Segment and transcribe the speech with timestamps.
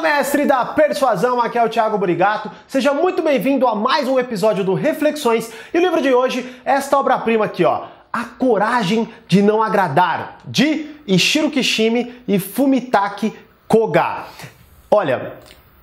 [0.00, 2.50] Mestre da persuasão, aqui é o Thiago Burigato.
[2.68, 5.52] Seja muito bem-vindo a mais um episódio do Reflexões.
[5.74, 7.86] E o livro de hoje é esta obra-prima aqui, ó.
[8.12, 14.24] A Coragem de Não Agradar, de Ishiro Kishimi e Fumitaki Koga.
[14.88, 15.32] Olha,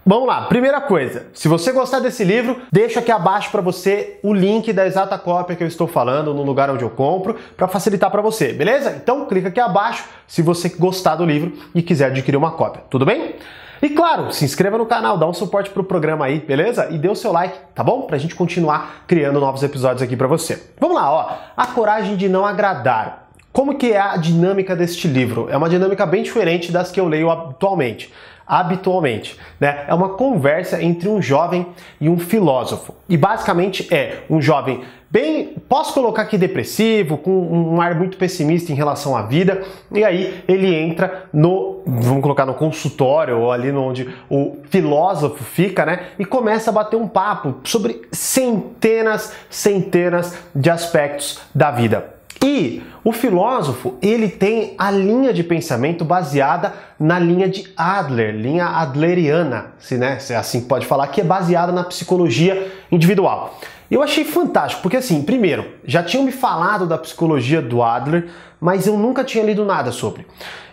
[0.07, 4.35] Vamos lá, primeira coisa, se você gostar desse livro, deixa aqui abaixo para você o
[4.35, 8.11] link da exata cópia que eu estou falando no lugar onde eu compro, para facilitar
[8.11, 8.91] para você, beleza?
[8.91, 13.03] Então clica aqui abaixo se você gostar do livro e quiser adquirir uma cópia, tudo
[13.03, 13.33] bem?
[13.81, 16.87] E claro, se inscreva no canal, dá um suporte pro programa aí, beleza?
[16.89, 18.03] E dê o seu like, tá bom?
[18.03, 20.61] Pra gente continuar criando novos episódios aqui para você.
[20.79, 21.31] Vamos lá, ó.
[21.55, 23.29] A coragem de não agradar.
[23.51, 25.47] Como que é a dinâmica deste livro?
[25.49, 28.11] É uma dinâmica bem diferente das que eu leio atualmente
[28.47, 29.37] habitualmente.
[29.59, 29.85] Né?
[29.87, 31.67] É uma conversa entre um jovem
[31.99, 32.93] e um filósofo.
[33.07, 38.73] E basicamente é um jovem bem, posso colocar aqui depressivo, com um ar muito pessimista
[38.73, 43.71] em relação à vida, e aí ele entra no, vamos colocar no consultório ou ali
[43.71, 46.07] onde o filósofo fica, né?
[46.19, 52.13] E começa a bater um papo sobre centenas, centenas de aspectos da vida.
[52.45, 58.67] E o filósofo, ele tem a linha de pensamento baseada na linha de Adler, linha
[58.67, 63.59] adleriana, se, né, se é assim pode falar, que é baseada na psicologia individual.
[63.89, 68.27] Eu achei fantástico, porque assim, primeiro, já tinham me falado da psicologia do Adler,
[68.59, 70.25] mas eu nunca tinha lido nada sobre.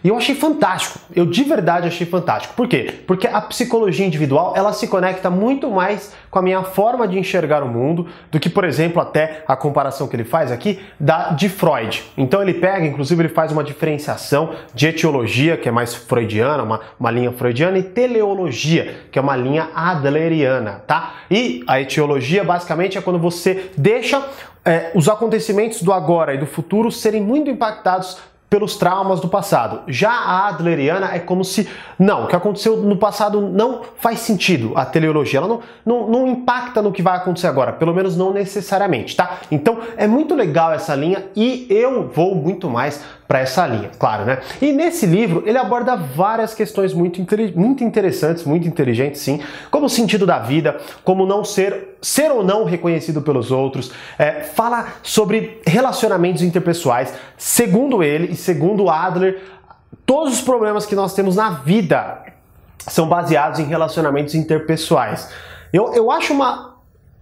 [0.05, 2.55] E eu achei fantástico, eu de verdade achei fantástico.
[2.55, 2.93] Por quê?
[3.07, 7.63] Porque a psicologia individual, ela se conecta muito mais com a minha forma de enxergar
[7.63, 11.49] o mundo do que, por exemplo, até a comparação que ele faz aqui da de
[11.49, 12.03] Freud.
[12.17, 16.81] Então ele pega, inclusive ele faz uma diferenciação de etiologia, que é mais freudiana, uma,
[16.99, 21.15] uma linha freudiana, e teleologia, que é uma linha adleriana, tá?
[21.31, 24.21] E a etiologia basicamente é quando você deixa
[24.65, 28.19] é, os acontecimentos do agora e do futuro serem muito impactados
[28.53, 29.81] pelos traumas do passado.
[29.89, 31.67] Já a adleriana é como se,
[31.99, 36.27] não, o que aconteceu no passado não faz sentido, a teleologia, ela não, não, não
[36.27, 39.39] impacta no que vai acontecer agora, pelo menos não necessariamente, tá?
[39.51, 44.27] Então é muito legal essa linha e eu vou muito mais para essa linha, claro,
[44.27, 44.41] né?
[44.61, 47.19] E nesse livro ele aborda várias questões muito,
[47.57, 52.45] muito interessantes, muito inteligentes, sim, como o sentido da vida, como não ser, ser ou
[52.45, 57.15] não reconhecido pelos outros, é, fala sobre relacionamentos interpessoais.
[57.39, 59.41] Segundo ele e segundo Adler,
[60.05, 62.23] todos os problemas que nós temos na vida
[62.81, 65.31] são baseados em relacionamentos interpessoais.
[65.73, 66.77] Eu, eu acho uma.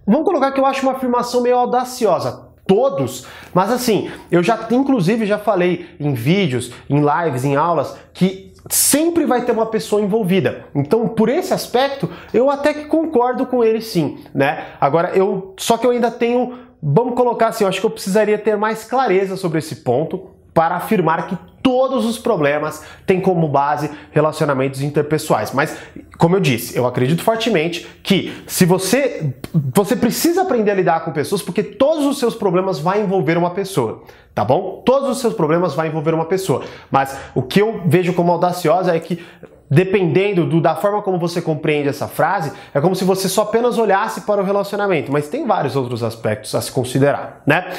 [0.05, 2.40] Vamos colocar que eu acho uma afirmação meio audaciosa
[2.71, 8.53] todos, mas assim, eu já inclusive já falei em vídeos, em lives, em aulas que
[8.69, 10.67] sempre vai ter uma pessoa envolvida.
[10.73, 14.67] Então, por esse aspecto, eu até que concordo com ele sim, né?
[14.79, 18.37] Agora eu só que eu ainda tenho, vamos colocar assim, eu acho que eu precisaria
[18.37, 23.89] ter mais clareza sobre esse ponto para afirmar que todos os problemas têm como base
[24.11, 25.51] relacionamentos interpessoais.
[25.53, 25.77] Mas,
[26.17, 31.11] como eu disse, eu acredito fortemente que se você você precisa aprender a lidar com
[31.11, 34.03] pessoas porque todos os seus problemas vão envolver uma pessoa,
[34.33, 34.81] tá bom?
[34.85, 36.63] Todos os seus problemas vão envolver uma pessoa.
[36.89, 39.23] Mas o que eu vejo como audaciosa é que
[39.69, 43.77] dependendo do, da forma como você compreende essa frase, é como se você só apenas
[43.77, 47.71] olhasse para o relacionamento, mas tem vários outros aspectos a se considerar, né?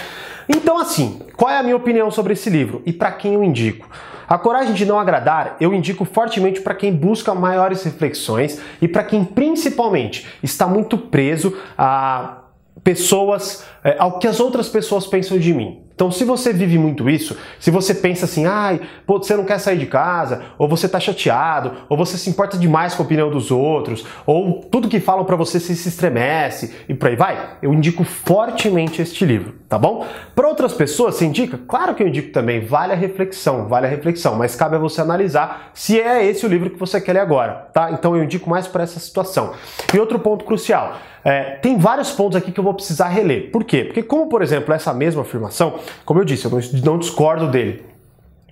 [0.48, 3.88] Então, assim, qual é a minha opinião sobre esse livro e para quem eu indico?
[4.28, 9.04] A coragem de não agradar eu indico fortemente para quem busca maiores reflexões e para
[9.04, 12.38] quem principalmente está muito preso a
[12.82, 15.81] pessoas, é, ao que as outras pessoas pensam de mim.
[16.02, 19.60] Então, se você vive muito isso, se você pensa assim, ai, pô, você não quer
[19.60, 23.30] sair de casa, ou você tá chateado, ou você se importa demais com a opinião
[23.30, 27.50] dos outros, ou tudo que falam para você se, se estremece e por aí vai,
[27.62, 30.04] eu indico fortemente este livro, tá bom?
[30.34, 31.56] Para outras pessoas, você indica?
[31.68, 35.00] Claro que eu indico também, vale a reflexão, vale a reflexão, mas cabe a você
[35.00, 37.92] analisar se é esse o livro que você quer ler agora, tá?
[37.92, 39.52] Então eu indico mais para essa situação.
[39.94, 43.50] E outro ponto crucial, é, tem vários pontos aqui que eu vou precisar reler.
[43.50, 43.84] Por quê?
[43.84, 46.50] Porque como, por exemplo, essa mesma afirmação, como eu disse, eu
[46.84, 47.84] não, discordo dele,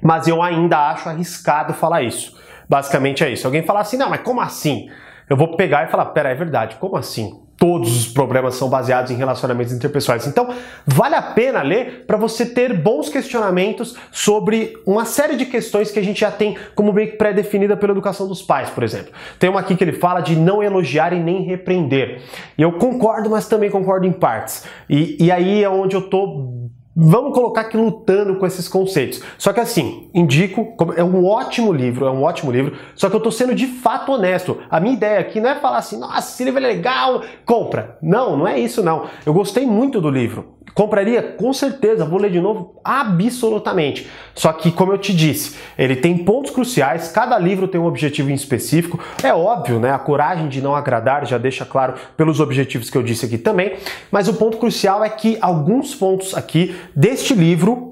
[0.03, 2.39] mas eu ainda acho arriscado falar isso.
[2.69, 3.47] Basicamente é isso.
[3.47, 4.89] Alguém falar assim, não, mas como assim?
[5.29, 7.41] Eu vou pegar e falar, pera, é verdade, como assim?
[7.61, 10.27] Todos os problemas são baseados em relacionamentos interpessoais.
[10.27, 10.49] Então,
[10.87, 15.99] vale a pena ler para você ter bons questionamentos sobre uma série de questões que
[15.99, 19.13] a gente já tem como que pré-definida pela educação dos pais, por exemplo.
[19.39, 22.23] Tem uma aqui que ele fala de não elogiar e nem repreender.
[22.57, 24.65] E eu concordo, mas também concordo em partes.
[24.89, 26.60] E, e aí é onde eu tô
[27.03, 29.23] Vamos colocar aqui lutando com esses conceitos.
[29.39, 33.19] Só que assim, indico, é um ótimo livro, é um ótimo livro, só que eu
[33.19, 34.59] estou sendo de fato honesto.
[34.69, 37.97] A minha ideia aqui não é falar assim, nossa, esse livro é legal, compra.
[38.03, 39.07] Não, não é isso não.
[39.25, 40.59] Eu gostei muito do livro.
[40.75, 41.23] Compraria?
[41.23, 42.81] Com certeza, vou ler de novo?
[42.85, 44.09] Absolutamente.
[44.35, 48.31] Só que, como eu te disse, ele tem pontos cruciais, cada livro tem um objetivo
[48.31, 48.99] em específico.
[49.23, 49.93] É óbvio, né?
[49.93, 53.77] A coragem de não agradar já deixa claro pelos objetivos que eu disse aqui também.
[54.11, 57.90] Mas o ponto crucial é que alguns pontos aqui deste livro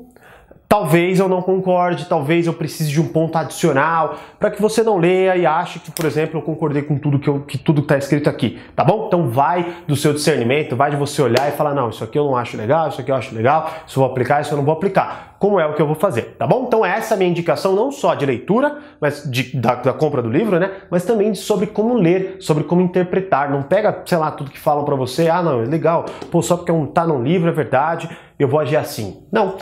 [0.69, 4.99] Talvez eu não concorde, talvez eu precise de um ponto adicional para que você não
[4.99, 7.97] leia e ache que, por exemplo, eu concordei com tudo que, eu, que tudo está
[7.97, 9.07] escrito aqui, tá bom?
[9.07, 12.25] Então vai do seu discernimento, vai de você olhar e falar, não, isso aqui eu
[12.27, 14.65] não acho legal, isso aqui eu acho legal, isso eu vou aplicar, isso eu não
[14.65, 15.38] vou aplicar.
[15.39, 16.65] Como é o que eu vou fazer, tá bom?
[16.67, 20.21] Então essa é a minha indicação não só de leitura, mas de, da, da compra
[20.21, 20.71] do livro, né?
[20.91, 23.51] Mas também sobre como ler, sobre como interpretar.
[23.51, 26.57] Não pega, sei lá, tudo que falam para você, ah, não, é legal, pô, só
[26.57, 28.09] porque é um, tá num livro é verdade,
[28.39, 29.23] eu vou agir assim.
[29.33, 29.57] Não,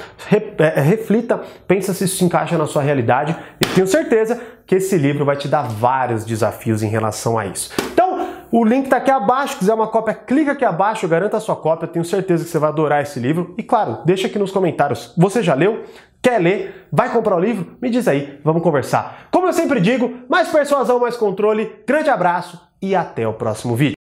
[0.59, 4.97] é, reflita, pensa se isso se encaixa na sua realidade e tenho certeza que esse
[4.99, 7.73] livro vai te dar vários desafios em relação a isso.
[7.93, 8.06] Então,
[8.51, 11.57] o link está aqui abaixo, se quiser uma cópia, clica aqui abaixo, garanta a sua
[11.57, 13.55] cópia, tenho certeza que você vai adorar esse livro.
[13.59, 15.85] E claro, deixa aqui nos comentários, você já leu?
[16.23, 16.89] Quer ler?
[16.91, 17.77] Vai comprar o livro?
[17.81, 19.29] Me diz aí, vamos conversar.
[19.31, 21.73] Como eu sempre digo, mais persuasão, mais controle.
[21.87, 23.95] Grande abraço e até o próximo vídeo.